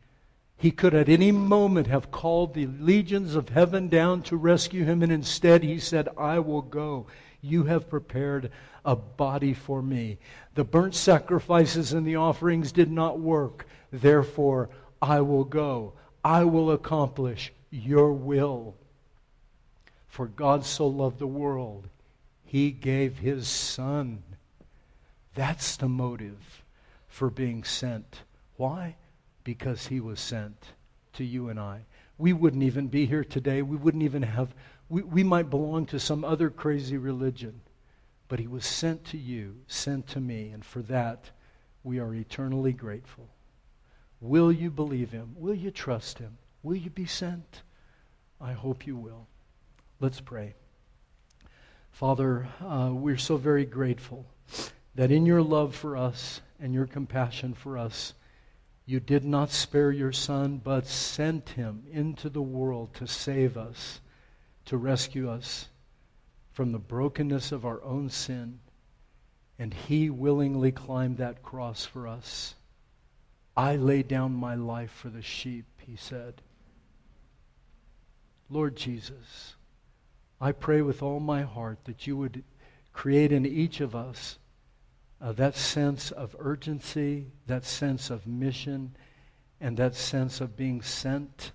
[0.59, 5.03] He could at any moment have called the legions of heaven down to rescue him,
[5.03, 7.07] and instead he said, I will go.
[7.47, 8.51] You have prepared
[8.85, 10.19] a body for me.
[10.55, 13.67] The burnt sacrifices and the offerings did not work.
[13.93, 14.69] Therefore,
[15.01, 15.93] I will go.
[16.25, 18.75] I will accomplish your will.
[20.09, 21.89] For God so loved the world,
[22.45, 24.23] he gave his Son.
[25.35, 26.65] That's the motive
[27.07, 28.23] for being sent.
[28.57, 28.97] Why?
[29.45, 30.73] Because he was sent
[31.13, 31.83] to you and I.
[32.19, 33.63] We wouldn't even be here today.
[33.63, 34.55] We wouldn't even have
[34.89, 37.61] we, we might belong to some other crazy religion,
[38.29, 41.31] but he was sent to you, sent to me, and for that
[41.83, 43.29] we are eternally grateful.
[44.21, 45.35] Will you believe him?
[45.37, 46.39] Will you trust him?
[46.63, 47.63] Will you be sent?
[48.41, 49.27] I hope you will.
[50.01, 50.55] Let's pray.
[51.91, 54.27] Father, uh, we're so very grateful
[54.95, 58.15] that in your love for us and your compassion for us,
[58.85, 64.01] you did not spare your Son, but sent him into the world to save us
[64.67, 65.69] to rescue us
[66.53, 68.61] from the brokenness of our own sin.
[69.59, 72.55] And he willingly climbed that cross for us.
[73.57, 76.43] I lay down my life for the sheep, he said.
[78.51, 79.55] Lord Jesus,
[80.41, 82.45] I pray with all my heart that you would
[82.93, 84.39] create in each of us
[85.21, 88.95] uh, that sense of urgency, that sense of mission,
[89.61, 91.53] and that sense of being sent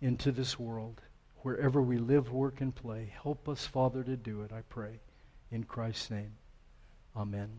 [0.00, 1.00] into this world
[1.44, 3.12] wherever we live, work, and play.
[3.22, 4.98] Help us, Father, to do it, I pray.
[5.52, 6.32] In Christ's name,
[7.14, 7.50] amen.